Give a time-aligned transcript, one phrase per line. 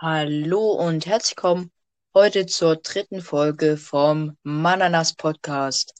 [0.00, 1.72] Hallo und herzlich willkommen
[2.14, 5.92] heute zur dritten Folge vom Mananas Podcast.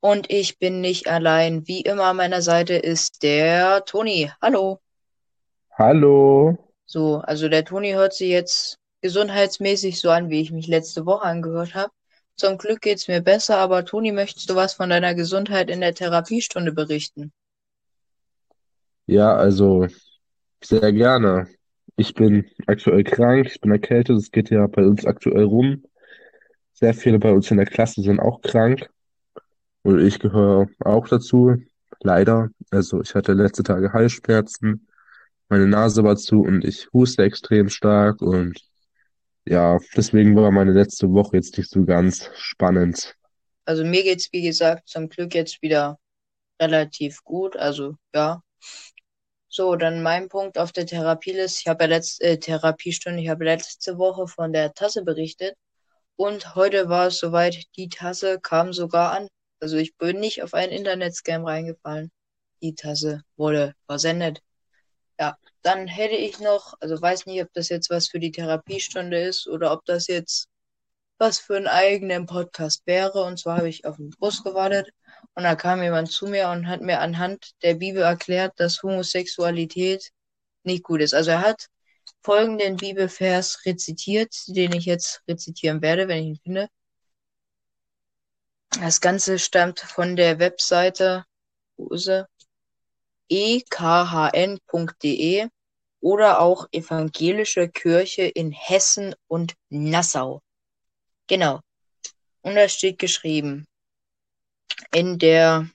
[0.00, 1.64] Und ich bin nicht allein.
[1.68, 4.28] Wie immer an meiner Seite ist der Toni.
[4.42, 4.80] Hallo.
[5.70, 6.58] Hallo.
[6.84, 11.26] So, also der Toni hört sich jetzt gesundheitsmäßig so an, wie ich mich letzte Woche
[11.26, 11.92] angehört habe.
[12.34, 15.94] Zum Glück geht's mir besser, aber Toni, möchtest du was von deiner Gesundheit in der
[15.94, 17.32] Therapiestunde berichten?
[19.06, 19.86] Ja, also
[20.60, 21.46] sehr gerne.
[21.96, 25.84] Ich bin aktuell krank, ich bin erkältet, es geht ja bei uns aktuell rum.
[26.72, 28.88] Sehr viele bei uns in der Klasse sind auch krank
[29.82, 31.56] und ich gehöre auch dazu,
[32.00, 32.50] leider.
[32.70, 34.86] Also ich hatte letzte Tage Halsschmerzen,
[35.48, 38.60] meine Nase war zu und ich huste extrem stark und
[39.46, 43.16] ja, deswegen war meine letzte Woche jetzt nicht so ganz spannend.
[43.64, 45.98] Also mir geht's, wie gesagt, zum Glück jetzt wieder
[46.60, 47.56] relativ gut.
[47.56, 48.42] Also ja.
[49.50, 51.60] So, dann mein Punkt auf der Therapieliste.
[51.62, 55.56] Ich habe ja letzte äh, Therapiestunde, ich habe letzte Woche von der Tasse berichtet
[56.16, 59.28] und heute war es soweit, die Tasse kam sogar an.
[59.60, 62.10] Also ich bin nicht auf einen Internetscam reingefallen.
[62.60, 64.40] Die Tasse wurde versendet.
[65.18, 69.18] Ja, dann hätte ich noch, also weiß nicht, ob das jetzt was für die Therapiestunde
[69.20, 70.48] ist oder ob das jetzt
[71.18, 73.22] was für einen eigenen Podcast wäre.
[73.22, 74.90] Und zwar habe ich auf den Bus gewartet
[75.34, 80.10] und da kam jemand zu mir und hat mir anhand der Bibel erklärt, dass Homosexualität
[80.64, 81.14] nicht gut ist.
[81.14, 81.68] Also er hat
[82.22, 86.68] folgenden Bibelvers rezitiert, den ich jetzt rezitieren werde, wenn ich ihn finde.
[88.80, 91.24] Das Ganze stammt von der Webseite
[93.30, 94.38] ekhn.de
[96.00, 100.42] oder auch Evangelische Kirche in Hessen und Nassau.
[101.26, 101.60] Genau.
[102.42, 103.66] Und da steht geschrieben
[104.92, 105.68] in der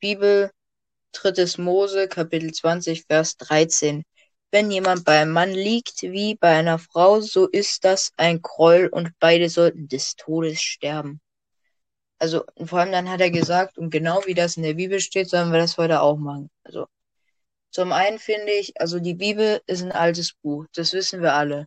[0.00, 0.50] Bibel,
[1.12, 4.04] drittes Mose, Kapitel 20, Vers 13.
[4.50, 8.88] Wenn jemand bei einem Mann liegt wie bei einer Frau, so ist das ein Groll
[8.90, 11.20] und beide sollten des Todes sterben.
[12.18, 15.28] Also, vor allem dann hat er gesagt, und genau wie das in der Bibel steht,
[15.28, 16.50] sollen wir das heute auch machen.
[16.64, 16.86] Also,
[17.70, 21.66] zum einen finde ich, also die Bibel ist ein altes Buch, das wissen wir alle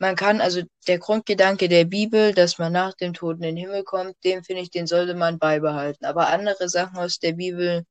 [0.00, 3.84] man kann, also der Grundgedanke der Bibel, dass man nach dem Tod in den Himmel
[3.84, 6.06] kommt, den finde ich, den sollte man beibehalten.
[6.06, 7.84] Aber andere Sachen aus der Bibel,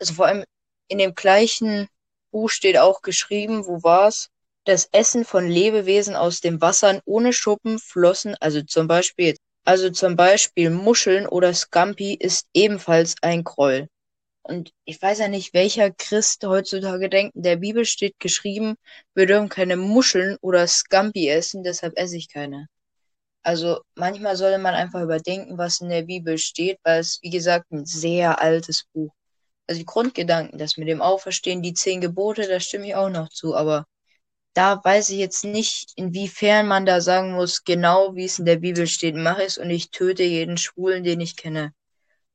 [0.00, 0.44] also vor allem
[0.88, 1.88] in dem gleichen
[2.30, 4.28] Buch steht auch geschrieben, wo war's?
[4.64, 10.16] Das Essen von Lebewesen aus den Wassern ohne Schuppen, Flossen, also zum Beispiel, also zum
[10.16, 13.88] Beispiel Muscheln oder Scampi ist ebenfalls ein Groll.
[14.48, 18.76] Und ich weiß ja nicht, welcher Christ heutzutage denkt, in der Bibel steht geschrieben,
[19.14, 22.68] wir dürfen keine Muscheln oder Scampi essen, deshalb esse ich keine.
[23.42, 27.72] Also manchmal sollte man einfach überdenken, was in der Bibel steht, weil es, wie gesagt,
[27.72, 29.12] ein sehr altes Buch.
[29.66, 33.28] Also die Grundgedanken, das mit dem Auferstehen, die zehn Gebote, da stimme ich auch noch
[33.30, 33.86] zu, aber
[34.54, 38.56] da weiß ich jetzt nicht, inwiefern man da sagen muss, genau wie es in der
[38.56, 41.72] Bibel steht, mach es und ich töte jeden Schwulen, den ich kenne.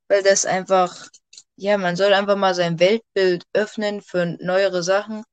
[0.09, 1.09] Weil das einfach
[1.61, 5.23] ja, man soll einfach mal sein Weltbild öffnen für neuere Sachen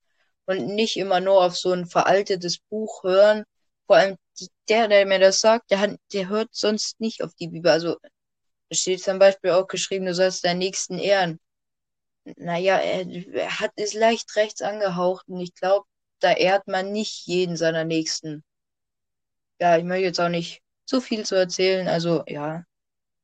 [0.46, 3.44] und nicht immer nur auf so ein veraltetes Buch hören.
[3.86, 4.16] Vor allem
[4.68, 7.70] der, der mir das sagt, der, hat, der hört sonst nicht auf die Bibel.
[7.70, 11.40] Also da steht zum Beispiel auch geschrieben, du sollst deinen Nächsten ehren.
[12.36, 13.06] Naja, er,
[13.60, 15.86] hat ist leicht rechts angehaucht und ich glaube,
[16.20, 18.44] da ehrt man nicht jeden seiner Nächsten.
[19.60, 21.88] Ja, ich möchte jetzt auch nicht so viel zu erzählen.
[21.88, 22.64] Also ja,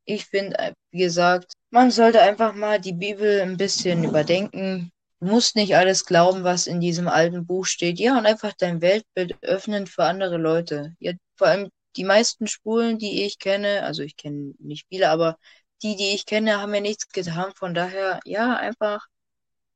[0.04, 4.91] ich finde, äh, wie gesagt, man sollte einfach mal die Bibel ein bisschen überdenken.
[5.20, 7.98] Du musst nicht alles glauben, was in diesem alten Buch steht.
[7.98, 10.94] Ja, und einfach dein Weltbild öffnen für andere Leute.
[11.00, 15.38] Ja, vor allem die meisten Spulen, die ich kenne, also ich kenne nicht viele, aber
[15.82, 17.53] die, die ich kenne, haben mir nichts getan.
[17.56, 19.06] Von daher, ja, einfach,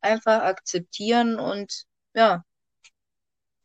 [0.01, 1.85] einfach akzeptieren und
[2.15, 2.45] ja,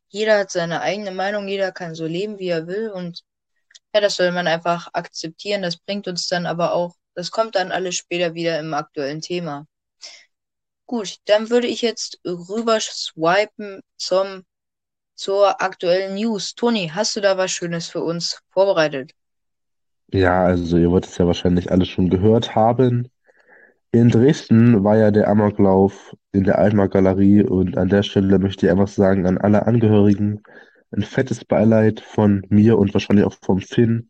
[0.09, 3.23] jeder hat seine eigene Meinung, jeder kann so leben, wie er will und
[3.93, 5.61] ja, das soll man einfach akzeptieren.
[5.61, 9.67] Das bringt uns dann aber auch, das kommt dann alles später wieder im aktuellen Thema.
[10.85, 14.43] Gut, dann würde ich jetzt rüber swipen zum,
[15.15, 16.55] zur aktuellen News.
[16.55, 19.11] Toni, hast du da was Schönes für uns vorbereitet?
[20.11, 23.09] Ja, also ihr wollt es ja wahrscheinlich alle schon gehört haben.
[23.91, 28.71] In Dresden war ja der Amoklauf in der Altmark-Galerie und an der Stelle möchte ich
[28.71, 30.43] einfach sagen an alle Angehörigen,
[30.93, 34.09] ein fettes Beileid von mir und wahrscheinlich auch vom Finn.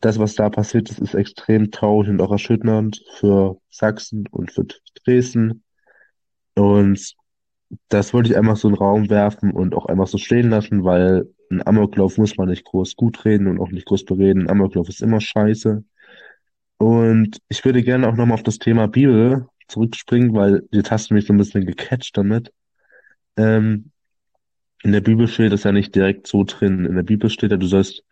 [0.00, 4.66] Das, was da passiert ist, ist extrem traurig und auch erschütternd für Sachsen und für
[5.04, 5.64] Dresden.
[6.54, 7.14] Und
[7.88, 10.84] das wollte ich einfach so in den Raum werfen und auch einfach so stehen lassen,
[10.84, 14.42] weil ein Amoklauf muss man nicht groß gut reden und auch nicht groß bereden.
[14.42, 15.84] Ein Amoklauf ist immer scheiße.
[16.78, 21.14] Und ich würde gerne auch nochmal auf das Thema Bibel zurückspringen, weil jetzt hast du
[21.14, 22.52] mich so ein bisschen gecatcht damit.
[23.36, 23.90] Ähm,
[24.82, 26.84] in der Bibel steht das ja nicht direkt so drin.
[26.84, 28.04] In der Bibel steht ja, du sollst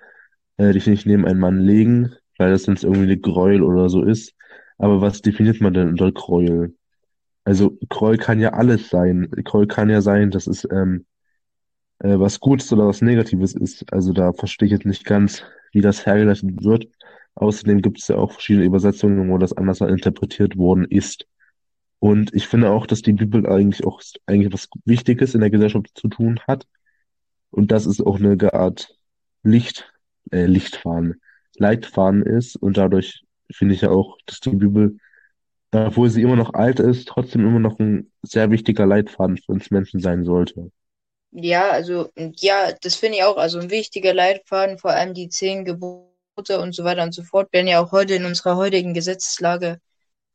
[0.56, 4.02] äh, dich nicht neben einen Mann legen, weil das sonst irgendwie eine Gräuel oder so
[4.02, 4.34] ist.
[4.78, 6.74] Aber was definiert man denn unter Gräuel?
[7.44, 9.30] Also Gräuel kann ja alles sein.
[9.44, 11.06] Gräuel kann ja sein, dass es ähm,
[12.00, 13.92] äh, was Gutes oder was Negatives ist.
[13.92, 15.42] Also da verstehe ich jetzt nicht ganz,
[15.72, 16.88] wie das hergeleitet wird.
[17.36, 21.26] Außerdem gibt es ja auch verschiedene Übersetzungen, wo das anders interpretiert worden ist.
[21.98, 25.90] Und ich finde auch, dass die Bibel eigentlich auch eigentlich was Wichtiges in der Gesellschaft
[25.94, 26.66] zu tun hat.
[27.50, 28.96] Und dass es auch eine Art
[29.42, 29.92] Licht,
[30.30, 31.20] äh, Lichtfaden,
[31.56, 32.56] Leitfaden ist.
[32.56, 34.98] Und dadurch finde ich ja auch, dass die Bibel,
[35.72, 39.70] obwohl sie immer noch alt ist, trotzdem immer noch ein sehr wichtiger Leitfaden für uns
[39.70, 40.70] Menschen sein sollte.
[41.32, 43.36] Ja, also, ja, das finde ich auch.
[43.36, 47.52] Also ein wichtiger Leitfaden, vor allem die zehn Gebote und so weiter und so fort,
[47.52, 49.80] werden ja auch heute in unserer heutigen Gesetzeslage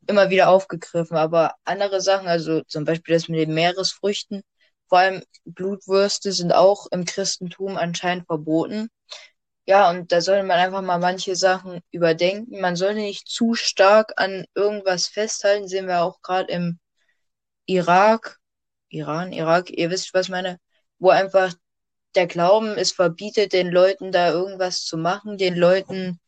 [0.08, 1.18] immer wieder aufgegriffen.
[1.18, 4.44] Aber andere Sachen, also zum Beispiel das mit den Meeresfrüchten,
[4.88, 8.90] vor allem Blutwürste sind auch im Christentum anscheinend verboten.
[9.66, 12.60] Ja, und da sollte man einfach mal manche Sachen überdenken.
[12.60, 15.68] Man sollte nicht zu stark an irgendwas festhalten.
[15.68, 16.80] Sehen wir auch gerade im
[17.66, 18.40] Irak,
[18.90, 20.60] Iran, Irak, ihr wisst, was ich meine,
[21.00, 21.54] wo einfach
[22.16, 26.20] der Glauben es verbietet, den Leuten da irgendwas zu machen, den Leuten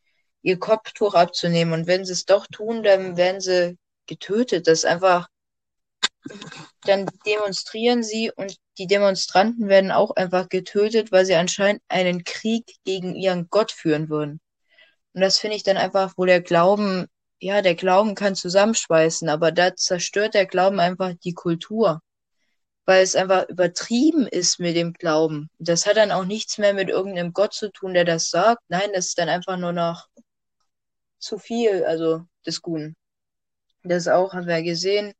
[0.43, 1.73] ihr Kopftuch abzunehmen.
[1.73, 4.67] Und wenn sie es doch tun, dann werden sie getötet.
[4.67, 5.27] Das ist einfach,
[6.85, 12.75] dann demonstrieren sie und die Demonstranten werden auch einfach getötet, weil sie anscheinend einen Krieg
[12.85, 14.39] gegen ihren Gott führen würden.
[15.13, 17.07] Und das finde ich dann einfach, wo der Glauben,
[17.39, 22.01] ja, der Glauben kann zusammenschweißen, aber da zerstört der Glauben einfach die Kultur.
[22.85, 25.49] Weil es einfach übertrieben ist mit dem Glauben.
[25.57, 28.61] Das hat dann auch nichts mehr mit irgendeinem Gott zu tun, der das sagt.
[28.67, 30.07] Nein, das ist dann einfach nur noch
[31.23, 32.95] zu viel, also des Guten.
[33.83, 35.13] Das auch haben wir gesehen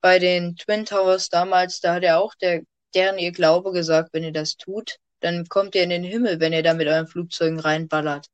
[0.00, 2.62] bei den Twin Towers damals, da hat ja auch der,
[2.94, 6.52] deren ihr Glaube gesagt, wenn ihr das tut, dann kommt ihr in den Himmel, wenn
[6.52, 8.26] ihr da mit euren Flugzeugen reinballert.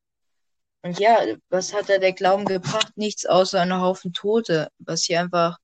[0.83, 1.19] Und ja,
[1.49, 2.95] was hat da der Glauben gebracht?
[2.95, 4.69] Nichts außer einen Haufen Tote.
[4.77, 5.57] Was hier einfach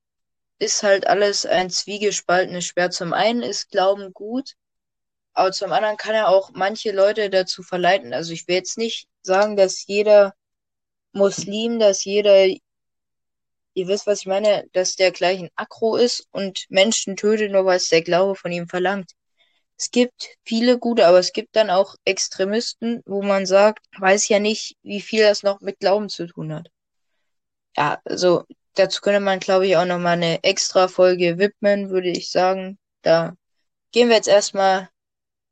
[0.57, 2.93] ist halt alles ein zwiegespaltenes Schwert.
[2.93, 4.53] Zum einen ist Glauben gut,
[5.33, 8.13] aber zum anderen kann er auch manche Leute dazu verleiten.
[8.13, 10.33] Also ich will jetzt nicht sagen, dass jeder
[11.13, 16.65] Muslim, dass jeder, ihr wisst, was ich meine, dass der gleich ein Akro ist und
[16.69, 19.11] Menschen tötet, nur weil es der Glaube von ihm verlangt.
[19.77, 24.39] Es gibt viele gute, aber es gibt dann auch Extremisten, wo man sagt, weiß ja
[24.39, 26.69] nicht, wie viel das noch mit Glauben zu tun hat.
[27.75, 28.43] Ja, also
[28.75, 32.77] dazu könnte man, glaube ich, auch nochmal eine extra Folge widmen, würde ich sagen.
[33.01, 33.35] Da
[33.91, 34.89] gehen wir jetzt erstmal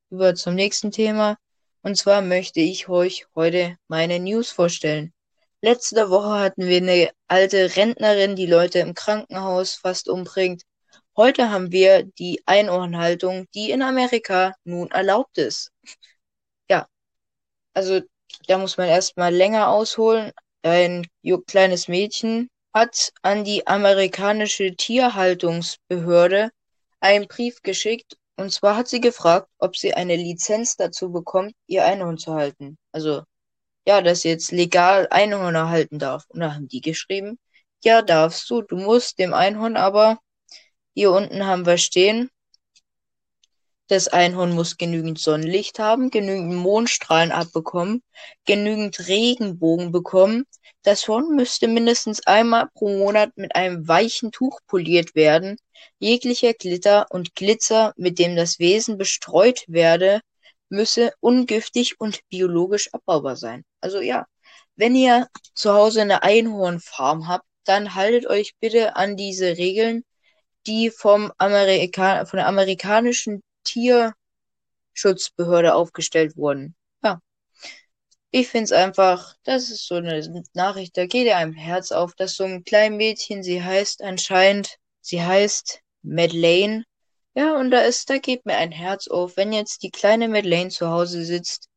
[0.10, 1.38] über zum nächsten Thema.
[1.82, 5.14] Und zwar möchte ich euch heute meine News vorstellen.
[5.62, 10.64] Letzte Woche hatten wir eine alte Rentnerin, die Leute im Krankenhaus fast umbringt.
[11.18, 15.72] Heute haben wir die Einhornhaltung, die in Amerika nun erlaubt ist.
[16.70, 16.88] Ja,
[17.74, 18.00] also
[18.48, 20.32] da muss man erstmal länger ausholen.
[20.62, 21.06] Ein
[21.46, 26.52] kleines Mädchen hat an die amerikanische Tierhaltungsbehörde
[27.02, 28.16] einen Brief geschickt.
[28.38, 32.78] Und zwar hat sie gefragt, ob sie eine Lizenz dazu bekommt, ihr Einhorn zu halten.
[32.94, 33.24] Also
[33.86, 36.26] ja, dass jetzt legal Einhörner halten darf.
[36.30, 37.40] Und da haben die geschrieben,
[37.84, 40.20] ja, darfst du, du musst dem Einhorn aber,
[40.94, 42.30] hier unten haben wir stehen,
[43.90, 48.04] das Einhorn muss genügend Sonnenlicht haben, genügend Mondstrahlen abbekommen,
[48.46, 50.46] genügend Regenbogen bekommen.
[50.84, 55.58] Das Horn müsste mindestens einmal pro Monat mit einem weichen Tuch poliert werden.
[55.98, 60.22] Jeglicher Glitter und Glitzer, mit dem das Wesen bestreut werde,
[60.70, 63.66] müsse ungiftig und biologisch abbaubar sein.
[63.82, 64.26] Also ja,
[64.76, 70.04] wenn ihr zu Hause eine Einhornfarm habt, dann haltet euch bitte an diese Regeln,
[70.68, 76.76] die vom Amerika von der amerikanischen Tierschutzbehörde aufgestellt wurden.
[77.04, 77.22] Ja.
[78.32, 82.36] Ich finde es einfach, das ist so eine Nachricht, da geht einem Herz auf, dass
[82.36, 86.84] so ein kleines Mädchen, sie heißt anscheinend, sie heißt Madeleine,
[87.36, 90.70] ja, und da ist, da geht mir ein Herz auf, wenn jetzt die kleine Madeleine
[90.70, 91.69] zu Hause sitzt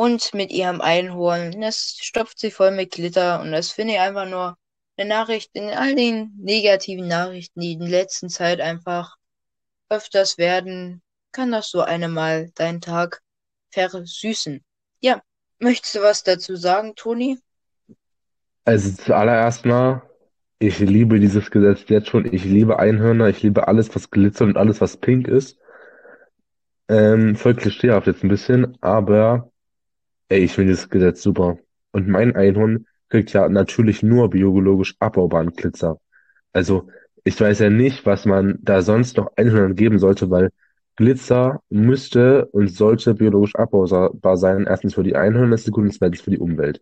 [0.00, 4.26] und mit ihrem Einhorn, das stopft sie voll mit Glitter und das finde ich einfach
[4.26, 4.56] nur
[4.96, 9.16] eine Nachricht in all den negativen Nachrichten, die in letzter Zeit einfach
[9.90, 11.02] öfters werden,
[11.32, 13.20] kann das so eine mal deinen Tag
[13.72, 14.64] versüßen.
[15.00, 15.20] Ja,
[15.58, 17.38] möchtest du was dazu sagen, Toni?
[18.64, 20.00] Also zuallererst mal
[20.62, 22.24] ich liebe dieses Gesetz jetzt schon.
[22.32, 23.28] Ich liebe Einhörner.
[23.28, 25.58] Ich liebe alles, was glitzert und alles, was pink ist.
[26.88, 29.49] Ähm, voll klischeehaft jetzt ein bisschen, aber
[30.30, 31.58] ey, ich finde dieses Gesetz super.
[31.92, 36.00] Und mein Einhorn kriegt ja natürlich nur biologisch abbaubaren Glitzer.
[36.52, 36.88] Also,
[37.24, 40.50] ich weiß ja nicht, was man da sonst noch Einhörnern geben sollte, weil
[40.96, 44.66] Glitzer müsste und sollte biologisch abbaubar sein.
[44.66, 46.80] Erstens für die Einhörner, und zweitens für die Umwelt.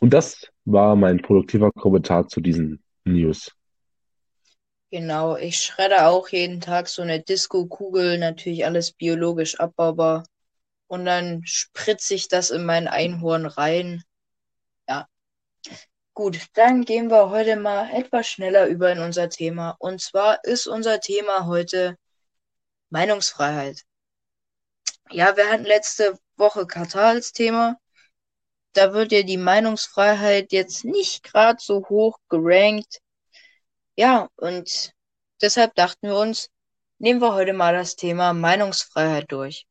[0.00, 3.52] Und das war mein produktiver Kommentar zu diesen News.
[4.90, 10.24] Genau, ich schredde auch jeden Tag so eine Disco-Kugel, natürlich alles biologisch abbaubar.
[10.88, 14.02] Und dann spritze ich das in mein Einhorn rein.
[14.88, 15.06] Ja.
[16.14, 19.76] Gut, dann gehen wir heute mal etwas schneller über in unser Thema.
[19.78, 21.96] Und zwar ist unser Thema heute
[22.90, 23.84] Meinungsfreiheit.
[25.10, 27.76] Ja, wir hatten letzte Woche Katar als Thema.
[28.72, 33.00] Da wird ja die Meinungsfreiheit jetzt nicht gerade so hoch gerankt.
[33.96, 34.92] Ja, und
[35.42, 36.50] deshalb dachten wir uns,
[36.98, 39.66] nehmen wir heute mal das Thema Meinungsfreiheit durch.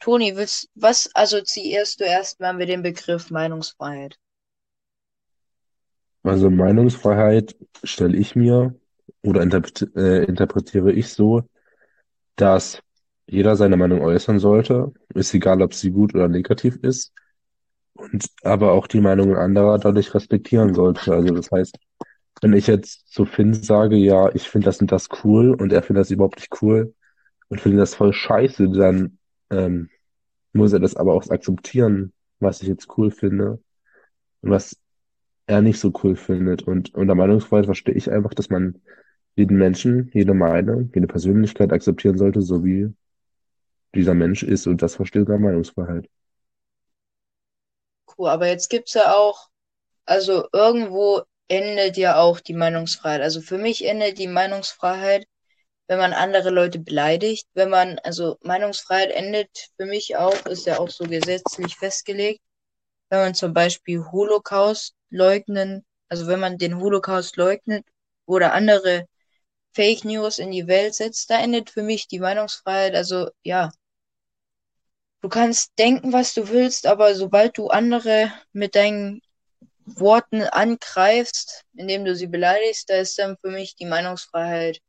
[0.00, 4.16] Toni, willst, was assoziierst du erstmal mit dem Begriff Meinungsfreiheit?
[6.22, 8.74] Also Meinungsfreiheit stelle ich mir
[9.22, 11.42] oder interpret äh, interpretiere ich so,
[12.36, 12.82] dass
[13.26, 17.12] jeder seine Meinung äußern sollte, ist egal, ob sie gut oder negativ ist,
[17.94, 21.12] und aber auch die Meinungen anderer dadurch respektieren sollte.
[21.12, 21.76] Also das heißt,
[22.42, 25.82] wenn ich jetzt zu Finn sage, ja, ich finde das und das cool und er
[25.82, 26.94] findet das überhaupt nicht cool
[27.48, 29.17] und findet das voll scheiße, dann
[29.50, 29.90] ähm,
[30.52, 33.60] muss er das aber auch akzeptieren, was ich jetzt cool finde
[34.40, 34.76] und was
[35.46, 36.62] er nicht so cool findet.
[36.62, 38.80] Und unter Meinungsfreiheit verstehe ich einfach, dass man
[39.34, 42.92] jeden Menschen, jede Meinung, jede Persönlichkeit akzeptieren sollte, so wie
[43.94, 44.66] dieser Mensch ist.
[44.66, 46.08] Und das verstehe ich unter Meinungsfreiheit.
[48.16, 49.48] Cool, aber jetzt gibt's ja auch,
[50.04, 53.22] also irgendwo endet ja auch die Meinungsfreiheit.
[53.22, 55.26] Also für mich endet die Meinungsfreiheit,
[55.88, 57.48] wenn man andere Leute beleidigt.
[57.54, 62.40] Wenn man, also Meinungsfreiheit endet für mich auch, ist ja auch so gesetzlich festgelegt,
[63.08, 67.86] wenn man zum Beispiel Holocaust leugnen, also wenn man den Holocaust leugnet
[68.26, 69.06] oder andere
[69.74, 72.94] Fake News in die Welt setzt, da endet für mich die Meinungsfreiheit.
[72.94, 73.70] Also ja,
[75.22, 79.22] du kannst denken, was du willst, aber sobald du andere mit deinen
[79.86, 84.80] Worten angreifst, indem du sie beleidigst, da ist dann für mich die Meinungsfreiheit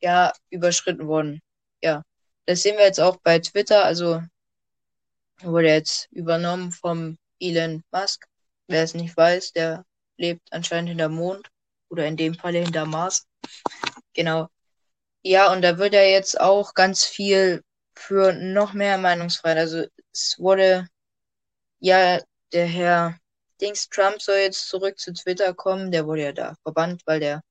[0.00, 1.40] ja überschritten worden.
[1.82, 2.02] Ja,
[2.46, 3.84] das sehen wir jetzt auch bei Twitter.
[3.84, 4.22] Also
[5.40, 8.26] wurde jetzt übernommen vom Elon Musk.
[8.66, 9.84] Wer es nicht weiß, der
[10.16, 11.48] lebt anscheinend hinter Mond
[11.88, 13.26] oder in dem Falle hinter Mars.
[14.14, 14.48] Genau.
[15.22, 17.62] Ja, und da wird ja jetzt auch ganz viel
[17.94, 19.58] für noch mehr Meinungsfreiheit.
[19.58, 20.88] Also es wurde
[21.80, 22.20] ja
[22.52, 23.18] der Herr
[23.60, 25.90] Dings Trump soll jetzt zurück zu Twitter kommen.
[25.90, 27.42] Der wurde ja da verbannt, weil der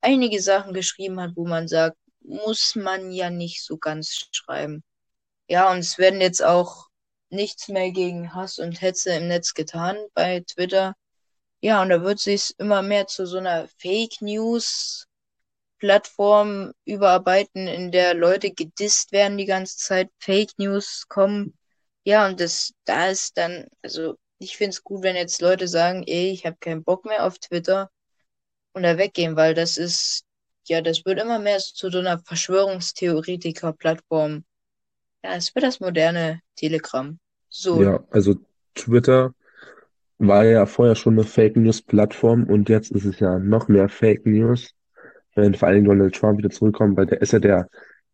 [0.00, 4.84] einige Sachen geschrieben hat, wo man sagt, muss man ja nicht so ganz schreiben.
[5.48, 6.88] Ja, und es werden jetzt auch
[7.30, 10.94] nichts mehr gegen Hass und Hetze im Netz getan bei Twitter.
[11.60, 15.06] Ja, und da wird sich immer mehr zu so einer Fake News
[15.78, 21.58] Plattform überarbeiten, in der Leute gedisst werden die ganze Zeit, Fake News kommen.
[22.04, 26.04] Ja, und das, da ist dann, also ich finde es gut, wenn jetzt Leute sagen,
[26.06, 27.90] ey, ich habe keinen Bock mehr auf Twitter
[28.72, 30.24] und da weggehen, weil das ist,
[30.66, 34.42] ja, das wird immer mehr zu so einer Verschwörungstheoretiker-Plattform.
[35.24, 37.18] Ja, es wird das moderne Telegram.
[37.48, 37.82] So.
[37.82, 38.36] Ja, also
[38.74, 39.34] Twitter
[40.18, 43.88] war ja vorher schon eine Fake News Plattform und jetzt ist es ja noch mehr
[43.88, 44.74] Fake News,
[45.34, 47.68] wenn vor allem Donald Trump wieder zurückkommt, weil der ist ja der,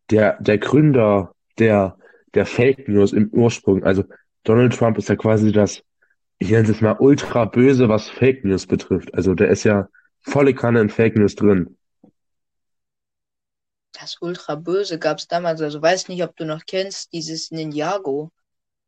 [0.09, 1.97] der, der Gründer der,
[2.33, 3.83] der Fake News im Ursprung.
[3.83, 4.03] Also
[4.43, 5.83] Donald Trump ist ja quasi das,
[6.39, 9.13] ich nenne es mal ultra böse, was Fake News betrifft.
[9.13, 9.87] Also der ist ja
[10.27, 11.77] volle Kanne in Fake News drin.
[13.93, 18.29] Das Ultra Böse gab es damals, also weiß nicht, ob du noch kennst, dieses Ninjago.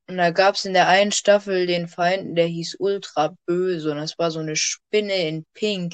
[0.08, 3.98] Und da gab es in der einen Staffel den Feind, der hieß Ultra Böse und
[3.98, 5.94] das war so eine Spinne in Pink.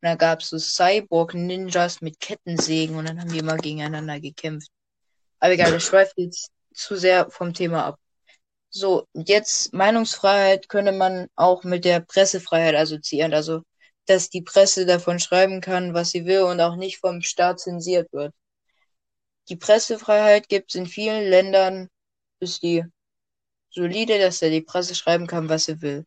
[0.00, 4.70] Und da gab es so Cyborg-Ninjas mit Kettensägen und dann haben die immer gegeneinander gekämpft.
[5.40, 7.98] Aber egal, das schweift jetzt zu sehr vom Thema ab.
[8.70, 13.32] So, jetzt Meinungsfreiheit könnte man auch mit der Pressefreiheit assoziieren.
[13.32, 13.62] Also,
[14.06, 18.12] dass die Presse davon schreiben kann, was sie will und auch nicht vom Staat zensiert
[18.12, 18.32] wird.
[19.48, 21.88] Die Pressefreiheit gibt es in vielen Ländern,
[22.40, 22.84] ist die
[23.70, 26.04] solide, dass er die Presse schreiben kann, was er will.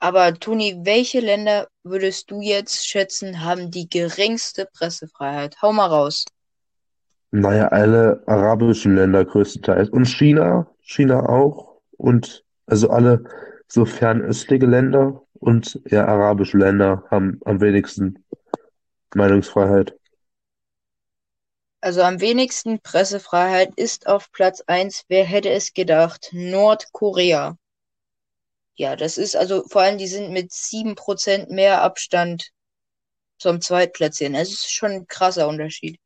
[0.00, 5.62] Aber Toni, welche Länder würdest du jetzt schätzen, haben die geringste Pressefreiheit?
[5.62, 6.26] Hau mal raus.
[7.30, 9.88] Naja, alle arabischen Länder größtenteils.
[9.88, 11.80] Und China, China auch.
[11.96, 13.24] Und also alle
[13.66, 18.24] so fernöstliche Länder und ja, arabische Länder haben am wenigsten
[19.14, 19.94] Meinungsfreiheit.
[21.82, 27.58] Also am wenigsten Pressefreiheit ist auf Platz 1, wer hätte es gedacht, Nordkorea.
[28.76, 32.50] Ja, das ist also vor allem, die sind mit 7% mehr Abstand
[33.38, 34.34] zum Zweitplatzieren.
[34.34, 36.00] Es ist schon ein krasser Unterschied.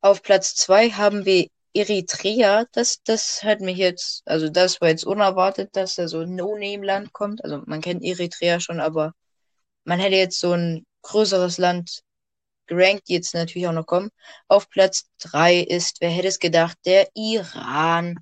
[0.00, 1.46] Auf Platz 2 haben wir
[1.76, 6.34] Eritrea, das, das hat mich jetzt, also das war jetzt unerwartet, dass da so ein
[6.34, 7.44] No-Name-Land kommt.
[7.44, 9.12] Also man kennt Eritrea schon, aber
[9.84, 12.02] man hätte jetzt so ein größeres Land
[12.66, 14.10] gerankt, die jetzt natürlich auch noch kommen.
[14.48, 18.18] Auf Platz 3 ist, wer hätte es gedacht, der Iran.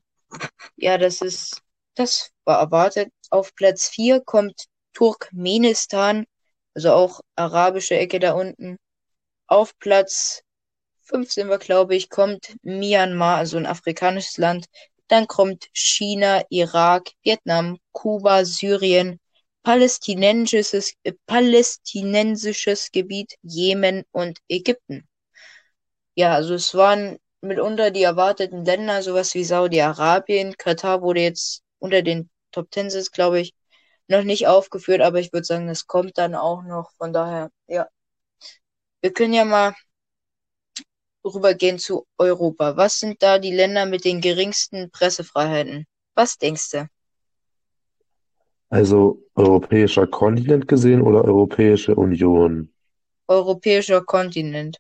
[0.77, 1.63] Ja, das ist,
[1.95, 3.13] das war erwartet.
[3.31, 6.27] Auf Platz 4 kommt Turkmenistan,
[6.75, 8.77] also auch arabische Ecke da unten.
[9.47, 10.43] Auf Platz
[11.15, 14.67] 5 sind wir, glaube ich, kommt Myanmar, also ein afrikanisches Land.
[15.07, 19.21] Dann kommt China, Irak, Vietnam, Kuba, Syrien,
[19.63, 25.07] palästinensisches, äh, palästinensisches Gebiet, Jemen und Ägypten.
[26.17, 30.57] Ja, also es waren mitunter die erwarteten Länder, sowas wie Saudi-Arabien.
[30.57, 33.55] Katar wurde jetzt unter den Top Ten glaube ich,
[34.09, 36.91] noch nicht aufgeführt, aber ich würde sagen, das kommt dann auch noch.
[36.99, 37.87] Von daher, ja.
[39.01, 39.75] Wir können ja mal
[41.25, 42.77] rübergehen zu Europa.
[42.77, 45.87] Was sind da die Länder mit den geringsten Pressefreiheiten?
[46.15, 46.89] Was denkst du?
[48.69, 52.73] Also europäischer Kontinent gesehen oder Europäische Union?
[53.29, 54.79] Europäischer Kontinent.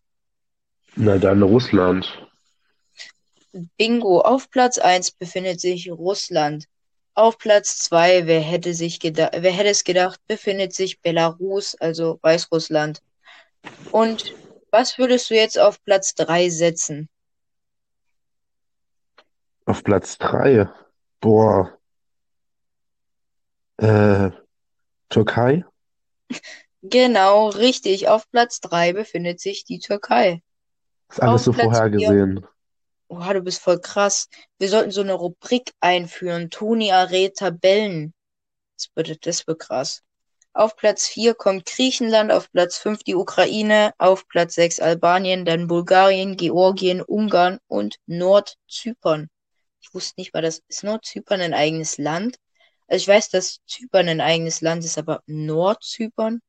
[0.96, 2.06] Na dann Russland.
[3.76, 4.20] Bingo.
[4.20, 6.66] Auf Platz 1 befindet sich Russland.
[7.14, 13.00] Auf Platz 2, wer hätte sich wer hätte es gedacht, befindet sich Belarus, also Weißrussland.
[13.92, 14.34] Und
[14.74, 17.08] was würdest du jetzt auf Platz 3 setzen?
[19.66, 20.68] Auf Platz 3?
[21.20, 21.78] Boah.
[23.76, 24.30] Äh,
[25.10, 25.64] Türkei?
[26.82, 28.08] Genau, richtig.
[28.08, 30.42] Auf Platz 3 befindet sich die Türkei.
[31.08, 32.46] Ist alles Auf so Platz 4 vorhergesehen.
[33.06, 34.28] Oha, du bist voll krass.
[34.58, 36.50] Wir sollten so eine Rubrik einführen.
[36.50, 38.12] Toni Arret Tabellen.
[38.76, 40.02] Das wird, das wird krass.
[40.56, 45.66] Auf Platz 4 kommt Griechenland, auf Platz 5 die Ukraine, auf Platz 6 Albanien, dann
[45.66, 49.28] Bulgarien, Georgien, Ungarn und Nordzypern.
[49.80, 52.36] Ich wusste nicht mal, das ist Nordzypern ein eigenes Land.
[52.86, 56.40] Also ich weiß, dass Zypern ein eigenes Land ist, aber Nordzypern?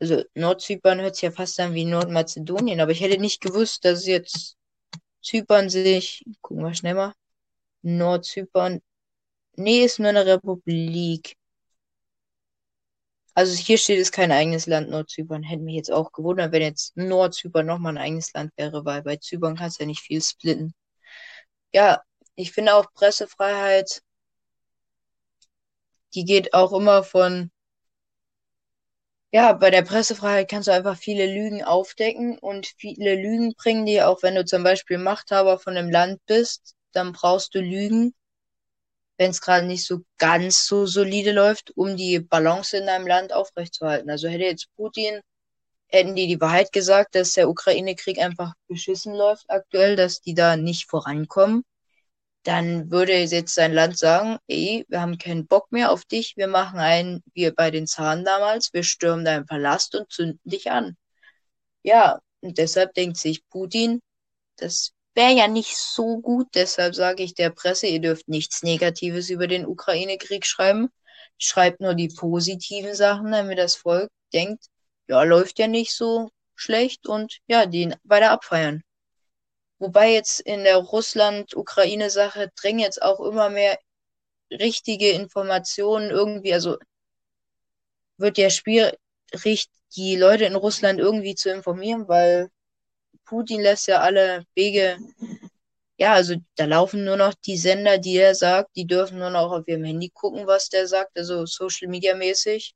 [0.00, 4.04] Also Nordzypern hört sich ja fast an wie Nordmazedonien, aber ich hätte nicht gewusst, dass
[4.06, 4.56] jetzt
[5.22, 7.14] Zypern sich, gucken wir schnell mal,
[7.82, 8.80] Nordzypern,
[9.56, 11.37] nee, ist nur eine Republik.
[13.38, 15.44] Also hier steht es kein eigenes Land, Nordzypern.
[15.44, 19.16] Hätte mich jetzt auch gewundert, wenn jetzt Nordzypern nochmal ein eigenes Land wäre, weil bei
[19.16, 20.74] Zypern kannst du ja nicht viel splitten.
[21.72, 22.02] Ja,
[22.34, 24.02] ich finde auch Pressefreiheit,
[26.14, 27.52] die geht auch immer von,
[29.30, 34.08] ja, bei der Pressefreiheit kannst du einfach viele Lügen aufdecken und viele Lügen bringen dir,
[34.08, 38.14] auch wenn du zum Beispiel Machthaber von einem Land bist, dann brauchst du Lügen,
[39.18, 43.32] wenn es gerade nicht so ganz so solide läuft, um die Balance in deinem Land
[43.32, 44.10] aufrechtzuerhalten.
[44.10, 45.20] Also hätte jetzt Putin,
[45.88, 50.56] hätten die die Wahrheit gesagt, dass der Ukraine-Krieg einfach beschissen läuft aktuell, dass die da
[50.56, 51.64] nicht vorankommen,
[52.44, 56.46] dann würde jetzt sein Land sagen, ey, wir haben keinen Bock mehr auf dich, wir
[56.46, 60.96] machen einen, wie bei den Zahlen damals, wir stürmen deinen Palast und zünden dich an.
[61.82, 64.00] Ja, und deshalb denkt sich Putin,
[64.56, 66.46] das wäre ja nicht so gut.
[66.54, 70.90] Deshalb sage ich der Presse, ihr dürft nichts Negatives über den Ukraine-Krieg schreiben.
[71.38, 74.66] Schreibt nur die positiven Sachen, damit das Volk denkt,
[75.08, 78.84] ja, läuft ja nicht so schlecht und ja, den weiter abfeiern.
[79.80, 83.76] Wobei jetzt in der Russland-Ukraine-Sache drängen jetzt auch immer mehr
[84.52, 86.78] richtige Informationen irgendwie, also
[88.18, 88.96] wird ja schwierig,
[89.96, 92.50] die Leute in Russland irgendwie zu informieren, weil
[93.28, 94.98] Putin lässt ja alle Wege,
[95.98, 99.52] ja, also da laufen nur noch die Sender, die er sagt, die dürfen nur noch
[99.52, 102.74] auf ihrem Handy gucken, was der sagt, also Social Media mäßig.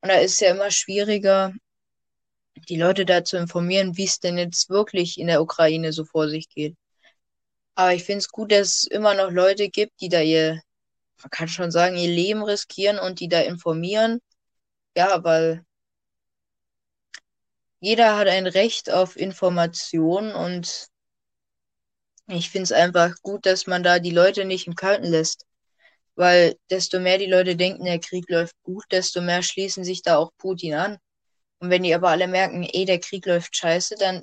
[0.00, 1.52] Und da ist ja immer schwieriger,
[2.68, 6.28] die Leute da zu informieren, wie es denn jetzt wirklich in der Ukraine so vor
[6.28, 6.76] sich geht.
[7.74, 10.60] Aber ich finde es gut, dass es immer noch Leute gibt, die da ihr,
[11.22, 14.20] man kann schon sagen, ihr Leben riskieren und die da informieren.
[14.96, 15.64] Ja, weil
[17.80, 20.88] jeder hat ein Recht auf Information und
[22.26, 25.44] ich finde es einfach gut, dass man da die Leute nicht im Kalten lässt.
[26.14, 30.18] Weil desto mehr die Leute denken, der Krieg läuft gut, desto mehr schließen sich da
[30.18, 30.98] auch Putin an.
[31.60, 34.22] Und wenn die aber alle merken, eh, der Krieg läuft scheiße, dann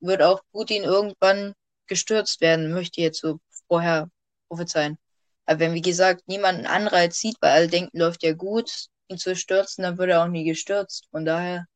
[0.00, 1.54] wird auch Putin irgendwann
[1.86, 4.08] gestürzt werden, möchte ich jetzt so vorher
[4.48, 4.98] prophezeien.
[5.46, 8.70] Aber wenn, wie gesagt, niemand einen Anreiz sieht, weil alle denken, läuft ja gut,
[9.08, 11.08] ihn zu stürzen, dann wird er auch nie gestürzt.
[11.10, 11.66] Von daher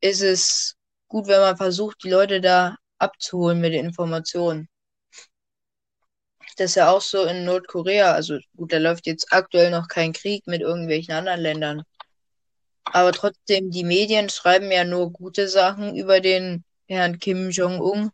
[0.00, 0.76] ist es
[1.08, 4.68] gut, wenn man versucht, die Leute da abzuholen mit den Informationen.
[6.56, 8.12] Das ist ja auch so in Nordkorea.
[8.12, 11.82] Also gut, da läuft jetzt aktuell noch kein Krieg mit irgendwelchen anderen Ländern.
[12.84, 18.10] Aber trotzdem, die Medien schreiben ja nur gute Sachen über den Herrn Kim Jong-un,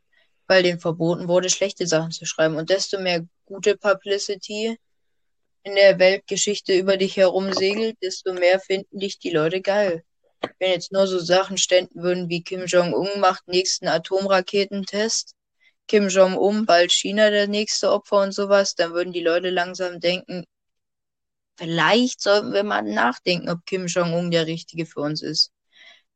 [0.47, 2.57] weil denen verboten wurde, schlechte Sachen zu schreiben.
[2.57, 4.77] Und desto mehr gute Publicity
[5.63, 10.03] in der Weltgeschichte über dich herum segelt, desto mehr finden dich die Leute geil.
[10.59, 15.35] Wenn jetzt nur so Sachen ständen würden wie Kim Jong-un macht nächsten Atomraketentest,
[15.89, 20.45] Kim Jong-un bald China der nächste Opfer und sowas, dann würden die Leute langsam denken,
[21.57, 25.53] vielleicht sollten wir mal nachdenken, ob Kim Jong-un der Richtige für uns ist.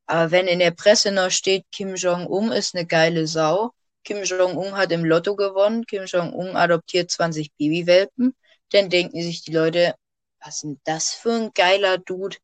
[0.07, 3.73] Aber wenn in der Presse noch steht, Kim Jong-un ist eine geile Sau,
[4.05, 8.37] Kim Jong-un hat im Lotto gewonnen, Kim Jong-un adoptiert 20 Babywelpen,
[8.71, 9.95] dann denken sich die Leute,
[10.41, 12.37] was ist denn das für ein geiler Dude?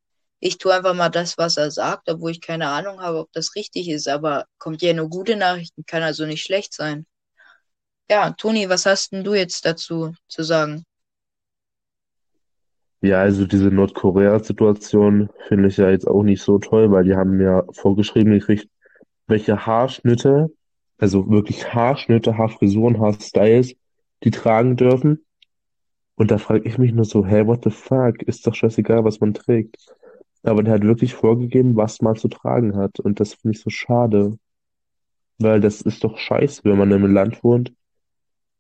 [0.45, 3.55] Ich tue einfach mal das, was er sagt, obwohl ich keine Ahnung habe, ob das
[3.55, 7.07] richtig ist, aber kommt ja nur gute Nachrichten, kann also nicht schlecht sein.
[8.11, 10.85] Ja, Toni, was hast denn du jetzt dazu zu sagen?
[13.03, 17.41] Ja, also diese Nordkorea-Situation finde ich ja jetzt auch nicht so toll, weil die haben
[17.41, 18.69] ja vorgeschrieben gekriegt,
[19.29, 20.51] welche Haarschnitte,
[20.99, 23.75] also wirklich Haarschnitte, Haarfrisuren, Haarstyles,
[24.25, 25.25] die tragen dürfen.
[26.17, 28.21] Und da frage ich mich nur so, hey, what the fuck?
[28.23, 29.95] Ist doch scheißegal, was man trägt.
[30.43, 32.99] Aber der hat wirklich vorgegeben, was man zu tragen hat.
[33.01, 34.39] Und das finde ich so schade.
[35.39, 37.73] Weil das ist doch scheiße, wenn man in einem Land wohnt,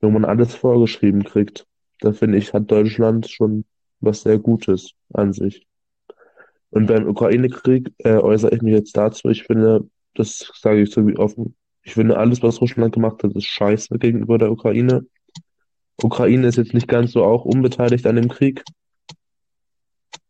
[0.01, 1.66] wo man alles vorgeschrieben kriegt.
[2.01, 3.64] Da finde ich, hat Deutschland schon
[4.01, 5.66] was sehr Gutes an sich.
[6.71, 9.29] Und beim Ukraine-Krieg äh, äußere ich mich jetzt dazu.
[9.29, 13.33] Ich finde, das sage ich so wie offen, ich finde, alles, was Russland gemacht hat,
[13.33, 15.05] ist scheiße gegenüber der Ukraine.
[16.01, 18.62] Ukraine ist jetzt nicht ganz so auch unbeteiligt an dem Krieg.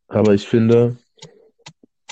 [0.09, 0.97] Aber ich finde,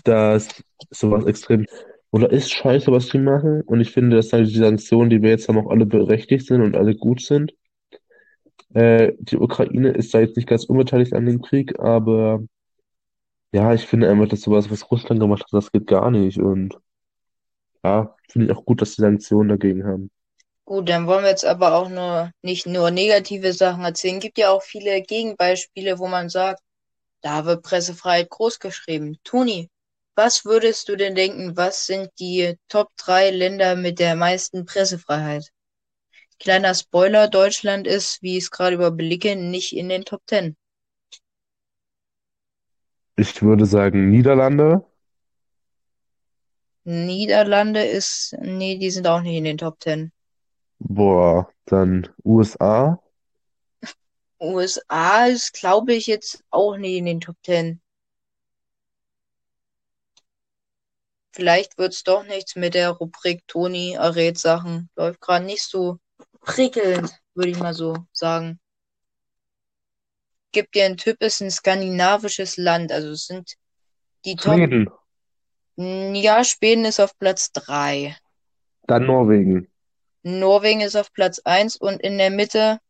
[0.02, 1.66] dass sowas extrem
[2.10, 3.62] oder ist scheiße, was die machen.
[3.62, 6.62] Und ich finde, dass halt die Sanktionen, die wir jetzt haben, auch alle berechtigt sind
[6.62, 7.54] und alle gut sind.
[8.74, 12.40] Äh, die Ukraine ist da jetzt nicht ganz unbeteiligt an dem Krieg, aber
[13.52, 16.38] ja, ich finde einfach, dass sowas, was Russland gemacht hat, das geht gar nicht.
[16.38, 16.78] Und
[17.82, 20.10] ja, finde ich auch gut, dass die Sanktionen dagegen haben.
[20.64, 24.20] Gut, dann wollen wir jetzt aber auch nur nicht nur negative Sachen erzählen.
[24.20, 26.60] Gibt ja auch viele Gegenbeispiele, wo man sagt,
[27.22, 29.18] da wird Pressefreiheit großgeschrieben.
[29.24, 29.68] Toni,
[30.14, 35.50] was würdest du denn denken, was sind die Top 3 Länder mit der meisten Pressefreiheit?
[36.38, 40.56] Kleiner Spoiler, Deutschland ist, wie ich es gerade überblicke, nicht in den Top 10.
[43.16, 44.84] Ich würde sagen Niederlande.
[46.84, 50.12] Niederlande ist, nee, die sind auch nicht in den Top 10.
[50.78, 52.98] Boah, dann USA.
[54.40, 57.82] USA ist, glaube ich, jetzt auch nicht in den Top 10.
[61.32, 64.90] Vielleicht wird's doch nichts mit der Rubrik Toni errät Sachen.
[64.96, 65.98] Läuft gerade nicht so
[66.40, 68.58] prickelnd, würde ich mal so sagen.
[70.52, 72.90] Gib dir einen Tipp, ist ein skandinavisches Land.
[72.90, 73.54] Also es sind
[74.24, 74.54] die Top.
[74.54, 74.90] Schweden.
[75.76, 78.16] Ja, Schweden ist auf Platz 3.
[78.88, 79.70] Dann Norwegen.
[80.22, 82.80] Norwegen ist auf Platz 1 und in der Mitte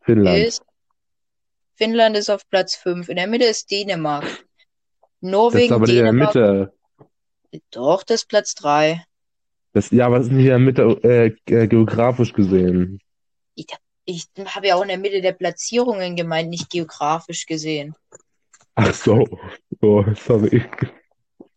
[0.00, 0.38] Finnland.
[0.38, 0.62] ist
[1.74, 3.08] Finnland ist auf Platz 5.
[3.08, 4.24] In der Mitte ist Dänemark.
[4.24, 4.42] Das ist
[5.20, 6.12] Norwegen, aber in der.
[6.12, 6.72] Mitte.
[7.70, 9.04] Doch, das ist Platz 3.
[9.72, 13.00] Das, ja, aber das ist nicht in der Mitte, äh, äh, geografisch gesehen.
[13.54, 13.66] Ich,
[14.04, 17.94] ich habe ja auch in der Mitte der Platzierungen gemeint, nicht geografisch gesehen.
[18.74, 19.26] Ach so.
[19.80, 20.64] Oh, sorry.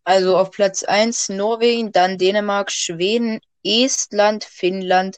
[0.04, 5.16] Also auf Platz 1 Norwegen, dann Dänemark, Schweden, Estland, Finnland.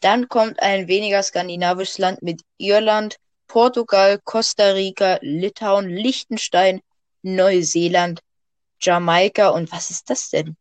[0.00, 3.16] Dann kommt ein weniger skandinavisches Land mit Irland,
[3.48, 6.80] Portugal, Costa Rica, Litauen, Liechtenstein,
[7.22, 8.20] Neuseeland,
[8.80, 10.56] Jamaika und was ist das denn?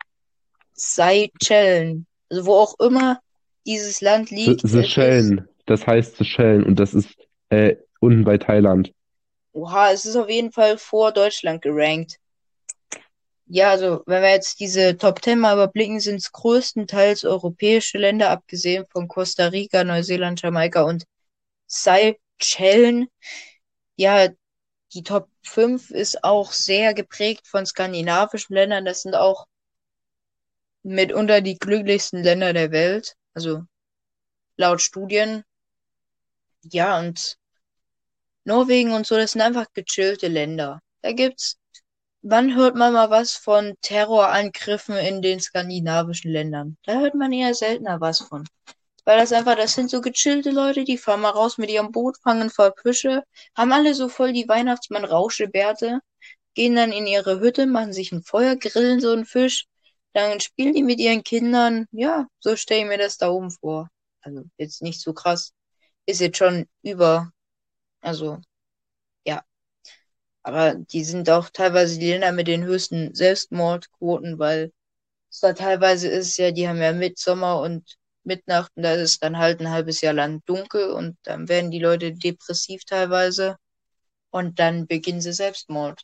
[0.74, 2.06] Seychellen.
[2.30, 3.20] Also wo auch immer
[3.66, 4.62] dieses Land liegt.
[4.68, 5.48] Seychellen.
[5.66, 7.10] Das heißt Seychellen und das ist
[7.50, 8.94] äh, unten bei Thailand.
[9.54, 12.20] oha, es ist auf jeden Fall vor Deutschland gerankt.
[13.50, 18.30] Ja, also wenn wir jetzt diese Top 10 mal überblicken, sind es größtenteils europäische Länder,
[18.30, 21.06] abgesehen von Costa Rica, Neuseeland, Jamaika und
[21.66, 23.08] Seychellen.
[23.96, 24.28] Ja,
[24.94, 28.86] die Top 5 ist auch sehr geprägt von skandinavischen Ländern.
[28.86, 29.46] Das sind auch
[30.84, 33.16] mitunter die glücklichsten Länder der Welt.
[33.34, 33.64] Also
[34.56, 35.44] laut Studien.
[36.64, 37.38] Ja, und
[38.46, 40.82] Norwegen und so, das sind einfach gechillte Länder.
[41.02, 41.58] Da gibt's,
[42.22, 46.78] wann hört man mal was von Terrorangriffen in den skandinavischen Ländern?
[46.84, 48.48] Da hört man eher seltener was von.
[49.08, 52.18] Weil das einfach, das sind so gechillte Leute, die fahren mal raus mit ihrem Boot,
[52.22, 53.24] fangen voll Fische,
[53.56, 56.02] haben alle so voll die Weihnachtsmann-Rauschebärte,
[56.56, 59.66] gehen dann in ihre Hütte, machen sich ein Feuer, grillen so einen Fisch,
[60.12, 61.86] dann spielen die mit ihren Kindern.
[61.92, 63.90] Ja, so stelle ich mir das da oben vor.
[64.22, 65.54] Also jetzt nicht so krass.
[66.06, 67.32] Ist jetzt schon über,
[68.02, 68.40] also
[69.26, 69.44] ja.
[70.44, 74.74] Aber die sind auch teilweise die Länder mit den höchsten Selbstmordquoten, weil
[75.32, 77.97] es da teilweise ist ja, die haben ja Midsommar und
[78.28, 81.72] Mitternacht und da ist es dann halt ein halbes Jahr lang dunkel und dann werden
[81.72, 83.58] die Leute depressiv teilweise
[84.32, 86.04] und dann beginnen sie Selbstmord.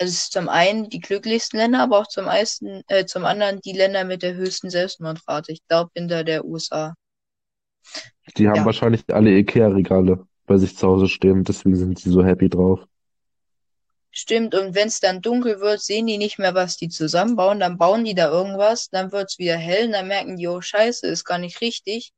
[0.00, 3.60] Also es ist zum einen die glücklichsten Länder, aber auch zum, meisten, äh, zum anderen
[3.60, 5.52] die Länder mit der höchsten Selbstmordrate.
[5.52, 6.94] Ich glaube hinter der USA.
[8.36, 12.24] Die haben Ja, wahrscheinlich alle Ikea-Regale bei sich zu Hause stehen, deswegen sind sie so
[12.24, 12.80] happy drauf.
[14.10, 14.54] Stimmt.
[14.54, 17.60] Und wenn es dann dunkel wird, sehen die nicht mehr, was die zusammenbauen.
[17.60, 20.60] Dann bauen die da irgendwas, dann wird es wieder hell und dann merken die, oh
[20.60, 22.12] Scheiße, ist gar nicht richtig.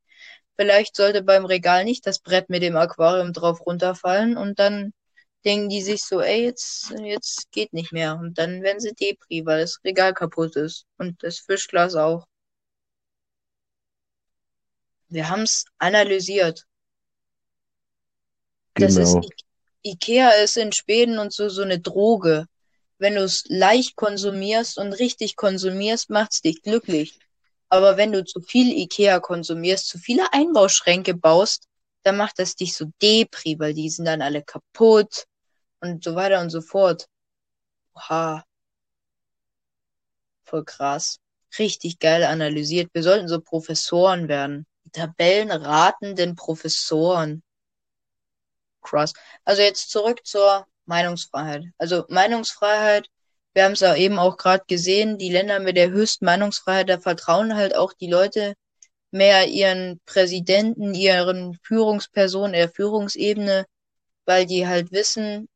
[0.57, 4.93] Vielleicht sollte beim Regal nicht das Brett mit dem Aquarium drauf runterfallen und dann
[5.45, 8.17] denken die sich so, ey, jetzt, jetzt geht nicht mehr.
[8.17, 10.87] Und dann werden sie Depri, weil das Regal kaputt ist.
[10.99, 12.27] Und das Fischglas auch.
[15.09, 16.67] Wir haben es analysiert.
[18.75, 19.21] Das ist, Genau.
[19.85, 22.47] Ikea ist in Schweden und so, so eine Droge.
[22.99, 27.19] Wenn du es leicht konsumierst und richtig konsumierst, macht's dich glücklich.
[27.69, 31.69] Aber wenn du zu viel Ikea konsumierst, zu viele Einbauschränke baust,
[32.03, 35.27] dann macht das dich so Depri, weil die sind dann alle kaputt
[35.81, 37.09] und so weiter und so fort.
[37.95, 38.45] Oha,
[40.45, 41.19] voll krass.
[41.59, 42.91] Richtig geil analysiert.
[42.93, 44.67] Wir sollten so Professoren werden.
[44.93, 47.43] Tabellenratenden Professoren.
[48.83, 49.13] Krass.
[49.45, 51.65] Also jetzt zurück zur Meinungsfreiheit.
[51.79, 53.09] Also Meinungsfreiheit,
[53.55, 56.99] wir haben es ja eben auch gerade gesehen, die Länder mit der höchsten Meinungsfreiheit, da
[56.99, 58.55] vertrauen halt auch die Leute
[59.11, 63.67] mehr ihren Präsidenten, ihren Führungspersonen, der Führungsebene,
[64.25, 65.49] weil die halt wissen,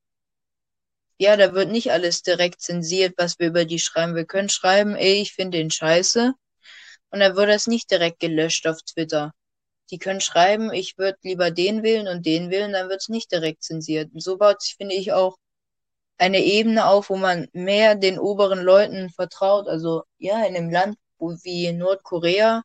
[1.19, 4.15] ja, da wird nicht alles direkt zensiert, was wir über die schreiben.
[4.15, 6.35] Wir können schreiben, ey, ich finde den scheiße,
[7.11, 9.33] und dann wird das nicht direkt gelöscht auf Twitter.
[9.91, 13.31] Die können schreiben, ich würde lieber den wählen und den wählen, dann wird es nicht
[13.33, 14.13] direkt zensiert.
[14.13, 15.37] Und so baut sich, finde ich, auch
[16.19, 19.69] eine Ebene auf, wo man mehr den oberen Leuten vertraut.
[19.69, 22.63] Also ja, in einem Land wo, wie Nordkorea,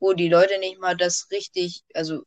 [0.00, 2.24] wo die Leute nicht mal das richtig, also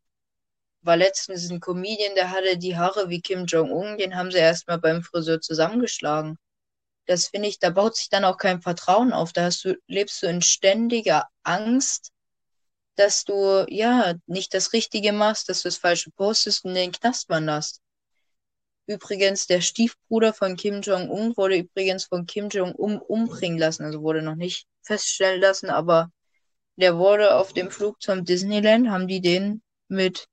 [0.82, 4.80] war letztens ein Comedian, der hatte die Haare wie Kim Jong-un, den haben sie erstmal
[4.80, 6.38] beim Friseur zusammengeschlagen.
[7.06, 9.34] Das finde ich, da baut sich dann auch kein Vertrauen auf.
[9.34, 12.13] Da hast du, lebst du in ständiger Angst,
[12.96, 17.30] dass du ja nicht das Richtige machst, dass du das Falsche postest und den Knast
[17.30, 17.82] wanderst.
[18.86, 23.84] Übrigens, der Stiefbruder von Kim Jong-un wurde übrigens von Kim Jong-un umbringen lassen.
[23.86, 26.12] Also wurde noch nicht feststellen lassen, aber
[26.76, 30.28] der wurde auf dem Flug zum Disneyland, haben die den mit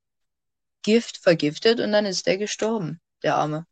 [0.81, 3.65] Gift vergiftet und dann ist der gestorben, der Arme.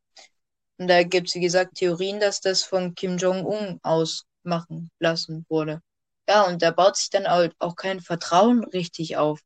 [0.78, 5.46] Und da gibt es, wie gesagt, Theorien, dass das von Kim Jong-un aus machen lassen
[5.50, 5.82] wurde.
[6.30, 9.40] Ja, und da baut sich dann auch, kein Vertrauen richtig auf.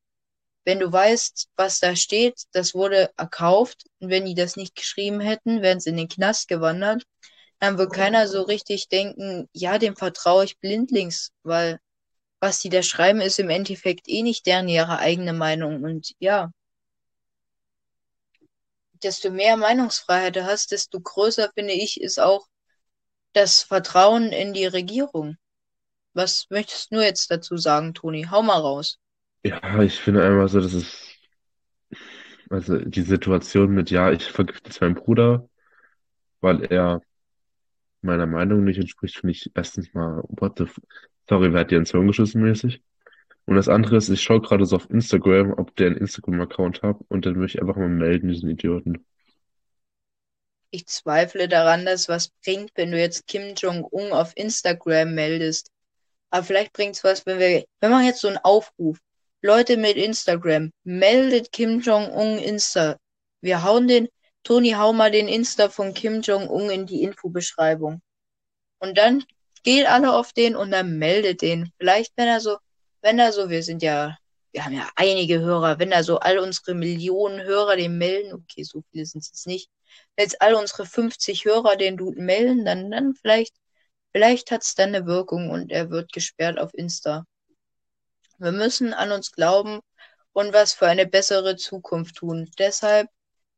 [0.65, 5.22] Wenn du weißt, was da steht, das wurde erkauft, und wenn die das nicht geschrieben
[5.22, 7.04] hätten, wären sie in den Knast gewandert,
[7.60, 11.80] dann wird keiner so richtig denken, ja, dem vertraue ich blindlings, weil
[12.41, 15.84] was die da schreiben, ist im Endeffekt eh nicht deren ihre eigene Meinung.
[15.84, 16.52] Und ja,
[19.04, 22.48] desto mehr Meinungsfreiheit du hast, desto größer, finde ich, ist auch
[23.34, 25.38] das Vertrauen in die Regierung.
[26.13, 28.28] Was möchtest du jetzt dazu sagen, Toni?
[28.30, 28.99] Hau mal raus.
[29.43, 31.17] Ja, ich finde einfach so, das ist,
[32.49, 35.49] also die Situation mit, ja, ich vergifte jetzt meinen Bruder,
[36.39, 37.02] weil er
[38.02, 40.80] meiner Meinung nicht entspricht, finde ich erstens mal, what the, f
[41.28, 42.82] sorry, wer hat dir ins Hirn geschissen mäßig?
[43.45, 46.97] Und das andere ist, ich schaue gerade so auf Instagram, ob der einen Instagram-Account hat
[47.10, 49.06] und dann möchte ich einfach mal melden, diesen Idioten.
[50.71, 55.72] Ich zweifle daran, dass was bringt, wenn du jetzt Kim Jong-un auf Instagram meldest.
[56.34, 58.98] Aber vielleicht bringt's was, wenn wir, wir machen jetzt so einen Aufruf.
[59.43, 62.98] Leute mit Instagram, meldet Kim Jong-un Insta.
[63.41, 64.10] Wir hauen den,
[64.41, 68.02] Toni, hau mal den Insta von Kim Jong-un in die Infobeschreibung.
[68.80, 69.24] Und dann
[69.62, 71.72] geht alle auf den und dann meldet den.
[71.78, 72.58] Vielleicht, wenn er so,
[73.04, 74.17] wenn er so, wir sind ja,
[74.54, 78.63] wir haben ja einige Hörer, wenn da so all unsere Millionen Hörer den melden, okay,
[78.63, 79.69] so viele sind es jetzt nicht,
[80.15, 83.54] wenn jetzt all unsere 50 Hörer den Dude melden, dann, dann vielleicht,
[84.13, 87.26] vielleicht hat es dann eine Wirkung und er wird gesperrt auf Insta.
[88.38, 89.82] Wir müssen an uns glauben
[90.32, 92.49] und was für eine bessere Zukunft tun.
[92.58, 93.10] Deshalb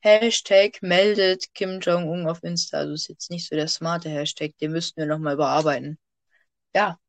[0.02, 2.78] Hashtag meldet Kim Jong-un auf Insta.
[2.78, 5.98] Also ist jetzt nicht so der smarte Hashtag, den müssten wir nochmal überarbeiten.
[6.76, 7.00] Ja.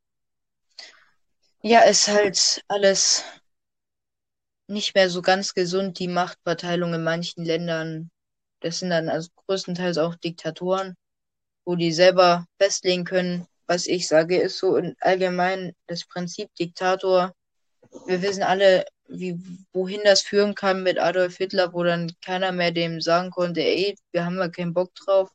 [1.62, 3.24] Ja, ist halt alles
[4.68, 8.10] nicht mehr so ganz gesund, die Machtverteilung in manchen Ländern.
[8.60, 10.96] Das sind dann also größtenteils auch Diktatoren,
[11.66, 17.34] wo die selber festlegen können, was ich sage, ist so in allgemein das Prinzip Diktator.
[18.06, 19.38] Wir wissen alle, wie,
[19.72, 23.96] wohin das führen kann mit Adolf Hitler, wo dann keiner mehr dem sagen konnte, ey,
[24.12, 25.30] wir haben ja keinen Bock drauf.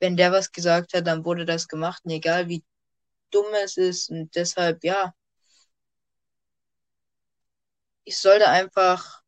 [0.00, 2.62] Wenn der was gesagt hat, dann wurde das gemacht, und egal wie
[3.30, 4.10] dumm es ist.
[4.10, 5.14] Und deshalb, ja,
[8.04, 9.22] ich sollte einfach,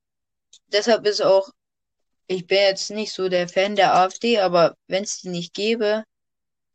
[0.69, 1.49] deshalb ist auch,
[2.27, 6.05] ich bin jetzt nicht so der Fan der AfD, aber wenn es die nicht gäbe,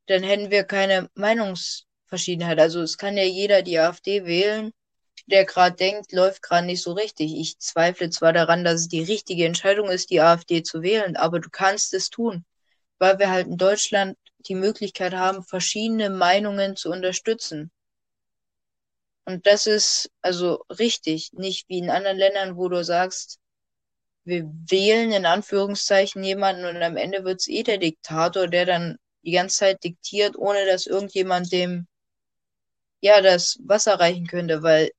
[0.10, 2.60] dann hätten wir keine Meinungsverschiedenheit.
[2.60, 4.74] Also es kann ja jeder die AfD wählen,
[5.28, 7.36] der gerade denkt, läuft gerade nicht so richtig.
[7.36, 11.39] Ich zweifle zwar daran, dass es die richtige Entscheidung ist, die AfD zu wählen, aber
[11.39, 12.43] du kannst es tun,
[12.98, 17.72] weil wir halt in Deutschland die Möglichkeit haben, verschiedene Meinungen zu unterstützen.
[19.26, 23.39] Und das ist also richtig, nicht wie in anderen Ländern, wo du sagst,
[24.24, 28.98] wir wählen in Anführungszeichen jemanden und am Ende wird es eh der Diktator, der dann
[29.24, 31.88] die ganze Zeit diktiert, ohne dass irgendjemand dem
[33.02, 34.92] ja das Wasser reichen könnte, weil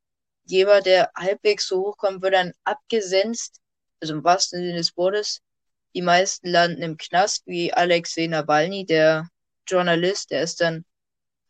[0.45, 3.61] jemand, der halbwegs so hochkommt, wird dann abgesenzt,
[4.01, 5.41] also im wahrsten Sinne des Wortes.
[5.95, 9.29] Die meisten landen im Knast, wie Alexei Nawalny, der
[9.67, 10.85] Journalist, der ist dann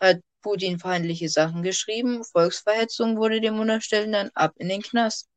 [0.01, 5.29] hat Putin-feindliche Sachen geschrieben, Volksverhetzung wurde dem unterstellt dann ab in den Knast.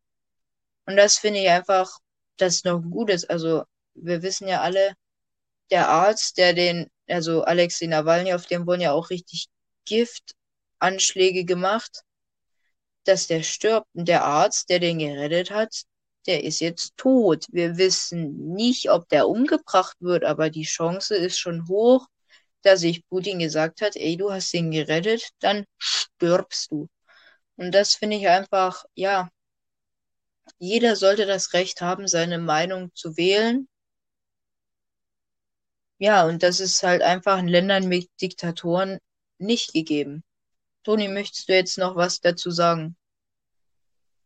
[0.85, 1.99] Und das finde ich einfach,
[2.37, 3.29] das noch gut ist.
[3.29, 4.93] Also, wir wissen ja alle,
[5.71, 9.47] der Arzt, der den, also Alexei Nawalny, auf dem wurden ja auch richtig
[9.85, 12.01] Giftanschläge gemacht,
[13.05, 13.87] dass der stirbt.
[13.93, 15.83] Und der Arzt, der den gerettet hat,
[16.25, 17.45] der ist jetzt tot.
[17.51, 22.07] Wir wissen nicht, ob der umgebracht wird, aber die Chance ist schon hoch,
[22.61, 26.87] dass sich Putin gesagt hat, ey, du hast ihn gerettet, dann stirbst du.
[27.57, 29.29] Und das finde ich einfach, ja,
[30.59, 33.67] jeder sollte das Recht haben, seine Meinung zu wählen.
[36.03, 38.97] Ja, und das ist halt einfach in Ländern mit Diktatoren
[39.39, 40.21] nicht gegeben.
[40.83, 42.97] Toni, möchtest du jetzt noch was dazu sagen?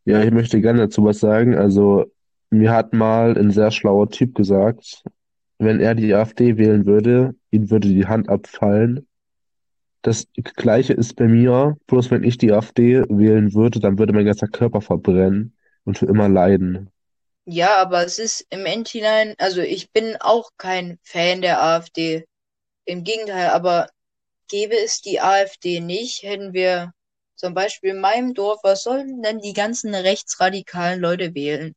[0.03, 1.55] Ja, ich möchte gerne dazu was sagen.
[1.55, 2.11] Also,
[2.49, 5.03] mir hat mal ein sehr schlauer Typ gesagt,
[5.59, 9.05] wenn er die AfD wählen würde, ihm würde die Hand abfallen.
[10.01, 14.25] Das Gleiche ist bei mir, bloß wenn ich die AfD wählen würde, dann würde mein
[14.25, 16.89] ganzer Körper verbrennen und für immer leiden.
[17.49, 22.25] Ja, aber es ist im Endhinein, also ich bin auch kein Fan der AfD.
[22.85, 23.89] Im Gegenteil, aber
[24.49, 26.93] gäbe es die AfD nicht, hätten wir
[27.35, 31.73] zum Beispiel in meinem Dorf, was sollten denn die ganzen rechtsradikalen Leute wählen?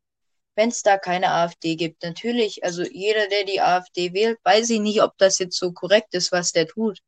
[0.56, 2.02] wenn es da keine AfD gibt.
[2.02, 6.14] Natürlich, also jeder, der die AfD wählt, weiß ich nicht, ob das jetzt so korrekt
[6.14, 7.00] ist, was der tut.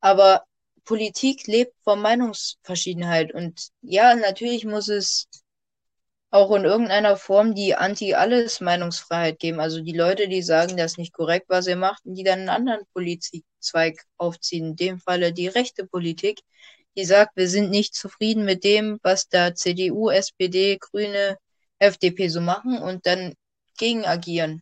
[0.00, 0.44] Aber
[0.84, 3.34] Politik lebt von Meinungsverschiedenheit.
[3.34, 5.28] Und ja, natürlich muss es
[6.34, 9.60] auch in irgendeiner Form die Anti-Alles-Meinungsfreiheit geben.
[9.60, 12.40] Also die Leute, die sagen, das ist nicht korrekt, was ihr macht, und die dann
[12.40, 14.70] einen anderen Politikzweig aufziehen.
[14.70, 16.40] In dem Falle die rechte Politik,
[16.96, 21.38] die sagt, wir sind nicht zufrieden mit dem, was da CDU, SPD, Grüne,
[21.78, 23.34] FDP so machen und dann
[23.78, 24.60] gegen agieren.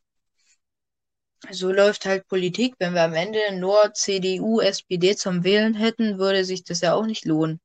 [1.50, 2.74] So läuft halt Politik.
[2.80, 7.06] Wenn wir am Ende nur CDU, SPD zum Wählen hätten, würde sich das ja auch
[7.06, 7.60] nicht lohnen.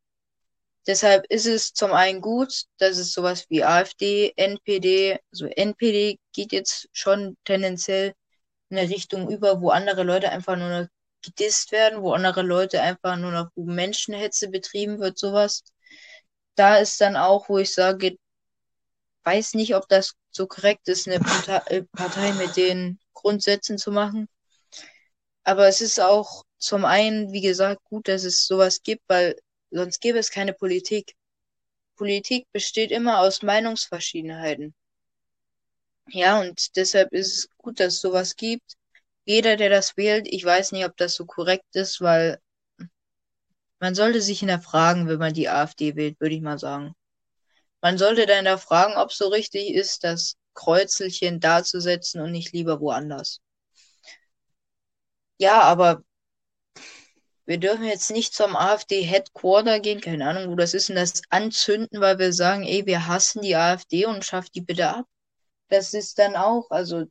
[0.88, 6.54] Deshalb ist es zum einen gut, dass es sowas wie AfD, NPD, also NPD geht
[6.54, 8.14] jetzt schon tendenziell
[8.70, 10.88] in eine Richtung über, wo andere Leute einfach nur noch
[11.22, 15.64] gedisst werden, wo andere Leute einfach nur noch Menschenhetze betrieben wird, sowas.
[16.56, 18.18] Da ist dann auch, wo ich sage,
[19.24, 21.18] weiß nicht, ob das so korrekt ist, eine
[21.68, 24.30] äh, Partei mit den Grundsätzen zu machen.
[25.44, 29.36] Aber es ist auch zum einen, wie gesagt, gut, dass es sowas gibt, weil
[29.72, 31.16] sonst gäbe es keine Politik.
[31.98, 34.76] Politik besteht immer aus Meinungsverschiedenheiten.
[36.10, 38.74] Ja, und deshalb ist es gut, dass es sowas gibt.
[39.26, 42.40] Jeder, der das wählt, ich weiß nicht, ob das so korrekt ist, weil
[43.80, 46.94] man sollte sich hinterfragen, wenn man die AfD wählt, würde ich mal sagen.
[47.82, 52.22] Man sollte dann da fragen, ob es so richtig ist, das Kreuzelchen da zu setzen
[52.22, 53.40] und nicht lieber woanders.
[55.40, 56.04] Ja, aber
[57.48, 62.02] wir dürfen jetzt nicht zum AfD-Headquarter gehen, keine Ahnung, wo das ist, und das anzünden,
[62.02, 65.06] weil wir sagen, ey, wir hassen die AfD und schafft die bitte ab.
[65.70, 67.06] Das ist dann auch, also,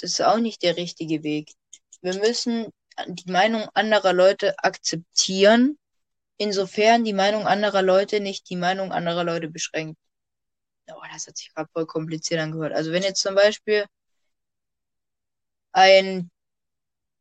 [0.00, 1.52] das ist auch nicht der richtige Weg.
[2.02, 2.66] Wir müssen
[3.06, 5.78] die Meinung anderer Leute akzeptieren
[6.38, 9.98] insofern die Meinung anderer Leute nicht die Meinung anderer Leute beschränkt.
[10.90, 12.72] Oh, das hat sich gerade voll kompliziert angehört.
[12.72, 13.84] Also wenn jetzt zum Beispiel
[15.72, 16.30] ein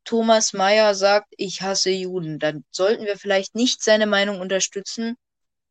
[0.07, 5.17] Thomas Mayer sagt, ich hasse Juden, dann sollten wir vielleicht nicht seine Meinung unterstützen,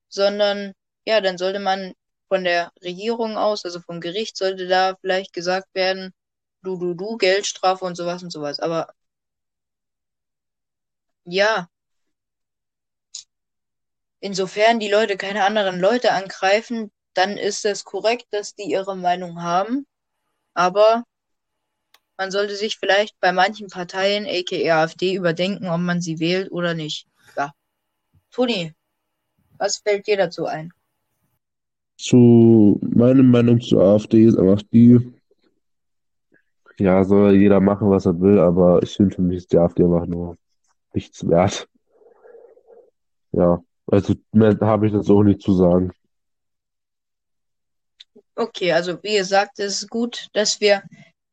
[0.09, 0.75] sondern
[1.07, 1.95] ja, dann sollte man
[2.29, 6.13] von der Regierung aus, also vom Gericht, sollte da vielleicht gesagt werden,
[6.63, 8.61] du, du, du, Geldstrafe und sowas und sowas.
[8.61, 8.89] Aber
[11.25, 11.69] ja,
[14.21, 19.43] Insofern die Leute keine anderen Leute angreifen, dann ist es korrekt, dass die ihre Meinung
[19.43, 19.87] haben.
[20.55, 21.05] Aber
[22.17, 26.75] man sollte sich vielleicht bei manchen Parteien, aka AfD, überdenken, ob man sie wählt oder
[26.75, 27.07] nicht.
[27.37, 27.53] Ja.
[28.31, 28.73] Toni,
[29.59, 30.73] was fällt dir dazu ein?
[31.97, 35.01] zu, meine Meinung zur AfD ist einfach die,
[36.79, 39.85] ja, soll jeder machen, was er will, aber ich finde, für mich ist die AfD
[39.85, 40.37] einfach nur
[40.93, 41.69] nichts wert.
[43.33, 45.91] Ja, also mehr habe ich dazu auch nicht zu sagen.
[48.35, 50.83] Okay, also wie gesagt, es ist gut, dass wir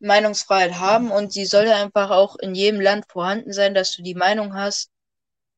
[0.04, 4.16] Meinungsfreiheit haben und sie soll einfach auch in jedem Land vorhanden sein, dass du die
[4.16, 4.89] Meinung hast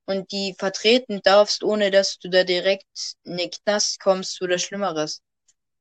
[0.06, 5.22] und die vertreten darfst, ohne dass du da direkt in den Knast kommst oder Schlimmeres.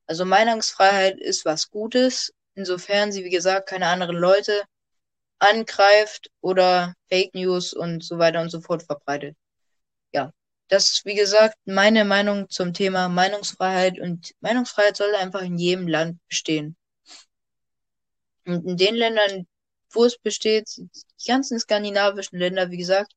[0.07, 4.63] Also Meinungsfreiheit ist was Gutes, insofern sie, wie gesagt, keine anderen Leute
[5.39, 9.37] angreift oder Fake News und so weiter und so fort verbreitet.
[10.13, 10.33] Ja,
[10.69, 15.87] das ist, wie gesagt, meine Meinung zum Thema Meinungsfreiheit und Meinungsfreiheit soll einfach in jedem
[15.87, 16.77] Land bestehen.
[18.47, 19.47] Und in den Ländern,
[19.91, 20.91] wo es besteht, die
[21.27, 23.13] ganzen skandinavischen Länder, wie gesagt,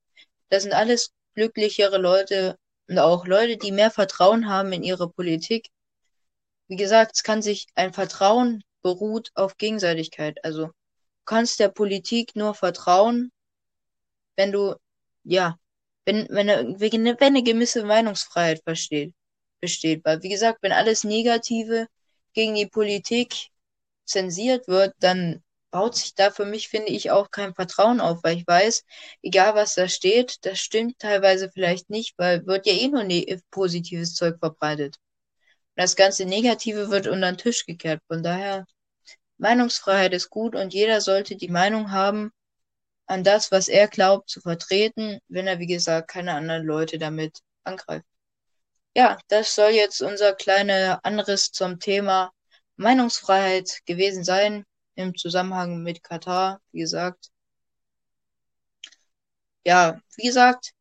[0.50, 2.58] das sind alles glücklichere Leute
[2.88, 5.70] und auch Leute, die mehr Vertrauen haben in ihre Politik.
[6.68, 10.44] Wie gesagt, es kann sich ein Vertrauen beruht auf Gegenseitigkeit.
[10.44, 10.74] Also du
[11.26, 13.32] kannst der Politik nur vertrauen,
[14.36, 14.76] wenn du,
[15.24, 15.58] ja,
[16.06, 19.14] wenn, wenn, eine, wenn eine gewisse Meinungsfreiheit besteht,
[19.60, 20.06] besteht.
[20.06, 21.88] Weil, wie gesagt, wenn alles Negative
[22.34, 23.50] gegen die Politik
[24.08, 28.38] zensiert wird, dann baut sich da für mich, finde ich, auch kein Vertrauen auf, weil
[28.38, 28.84] ich weiß,
[29.22, 33.40] egal was da steht, das stimmt teilweise vielleicht nicht, weil wird ja eh nur ne
[33.52, 34.96] positives Zeug verbreitet.
[35.76, 38.02] Das ganze Negative wird unter den Tisch gekehrt.
[38.08, 38.66] Von daher,
[39.38, 42.32] Meinungsfreiheit ist gut und jeder sollte die Meinung haben,
[43.08, 47.40] an das, was er glaubt, zu vertreten, wenn er, wie gesagt, keine anderen Leute damit
[47.64, 48.06] angreift.
[48.96, 52.32] Ja, das soll jetzt unser kleiner Anriss zum Thema
[52.78, 54.66] Meinungsfreiheit gewesen sein
[54.96, 57.30] im Zusammenhang mit Katar, wie gesagt.
[59.66, 60.74] Ja, wie gesagt,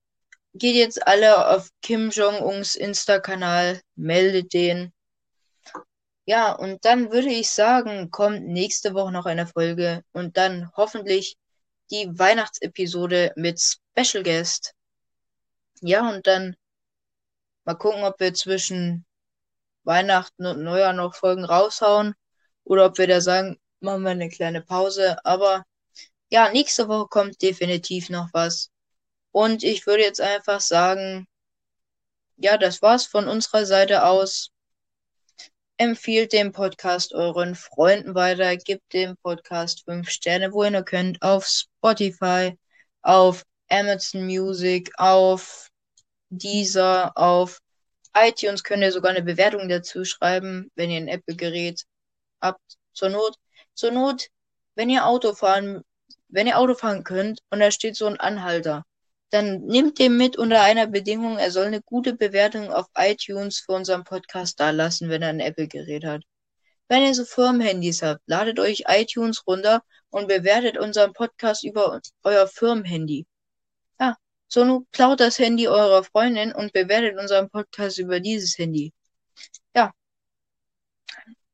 [0.55, 4.93] geht jetzt alle auf Kim Jong-uns Insta-Kanal, meldet den.
[6.27, 11.37] Ja, und dann würde ich sagen, kommt nächste Woche noch eine Folge und dann hoffentlich
[11.91, 14.75] die Weihnachtsepisode mit Special Guest.
[15.81, 16.57] Ja, und dann
[17.65, 19.06] mal gucken, ob wir zwischen
[19.87, 22.15] Weihnachten und Neujahr noch Folgen raushauen
[22.65, 25.17] oder ob wir da sagen, machen wir eine kleine Pause.
[25.25, 25.65] Aber
[26.31, 28.71] ja, nächste Woche kommt definitiv noch was.
[29.33, 31.27] Und ich würde jetzt einfach sagen,
[32.37, 34.51] ja, das war's von unserer Seite aus.
[35.79, 41.47] Empfiehlt den Podcast euren Freunden weiter, gebt dem Podcast 5 Sterne, wo ihr könnt, auf
[41.47, 42.59] Spotify,
[43.03, 45.69] auf Amazon Music, auf
[46.31, 47.61] Deezer, auf
[48.17, 51.85] iTunes könnt ihr sogar eine Bewertung dazu schreiben, wenn ihr ein Apple-Gerät
[52.41, 52.77] habt.
[52.93, 53.37] Zur Not,
[53.75, 54.29] zur Not,
[54.75, 55.83] wenn ihr Auto fahren,
[56.29, 58.85] wenn ihr Auto fahren könnt und da steht so ein Anhalter,
[59.31, 63.73] dann nehmt den mit unter einer Bedingung, er soll eine gute Bewertung auf iTunes für
[63.73, 66.23] unseren Podcast da lassen, wenn er ein Apple-Gerät hat.
[66.89, 72.47] Wenn ihr so Firmenhandys habt, ladet euch iTunes runter und bewertet unseren Podcast über euer
[72.47, 73.27] Firmenhandy.
[74.49, 78.93] So nun klaut das Handy eurer Freundin und bewertet unseren Podcast über dieses Handy.
[79.75, 79.93] Ja.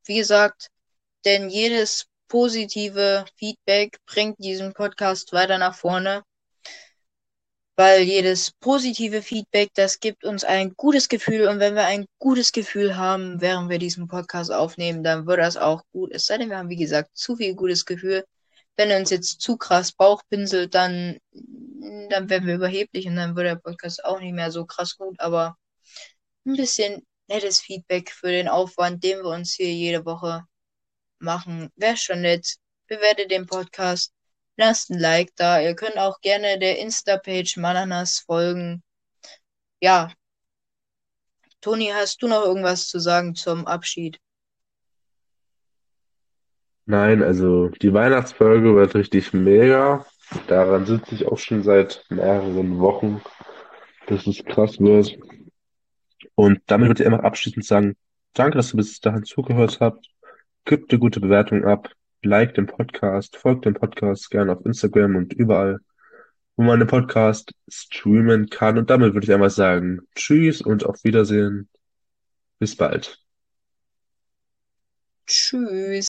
[0.05, 0.68] Wie gesagt,
[1.24, 6.22] denn jedes positive Feedback bringt diesen Podcast weiter nach vorne.
[7.76, 11.49] Weil jedes positive Feedback, das gibt uns ein gutes Gefühl.
[11.49, 15.57] Und wenn wir ein gutes Gefühl haben, während wir diesen Podcast aufnehmen, dann wird das
[15.57, 16.11] auch gut.
[16.12, 18.24] Es sei denn, wir haben, wie gesagt, zu viel gutes Gefühl.
[18.76, 23.46] Wenn uns jetzt zu krass Bauch pinselt, dann, dann werden wir überheblich und dann wird
[23.46, 25.20] der Podcast auch nicht mehr so krass gut.
[25.20, 25.56] Aber
[26.46, 30.44] ein bisschen nettes Feedback für den Aufwand, den wir uns hier jede Woche
[31.18, 32.56] machen, wäre schon nett.
[32.86, 34.12] Bewertet den Podcast
[34.56, 35.60] lasst ein Like da.
[35.60, 38.82] Ihr könnt auch gerne der Insta-Page Malanas folgen.
[39.80, 40.12] Ja.
[41.60, 44.18] Toni, hast du noch irgendwas zu sagen zum Abschied?
[46.85, 50.05] Nein, also die Weihnachtsfolge wird richtig mega.
[50.49, 53.20] Daran sitze ich auch schon seit mehreren Wochen,
[54.07, 55.16] dass es krass wird.
[56.35, 57.97] Und damit würde ich einfach abschließend sagen,
[58.33, 60.07] danke, dass ihr bis dahin zugehört habt.
[60.64, 61.91] Gebt eine gute Bewertung ab.
[62.24, 65.80] Like den Podcast, folgt dem Podcast gerne auf Instagram und überall,
[66.57, 68.78] wo man den Podcast streamen kann.
[68.78, 71.68] Und damit würde ich einfach sagen, tschüss und auf Wiedersehen.
[72.59, 73.20] Bis bald.
[75.26, 76.01] Tschüss.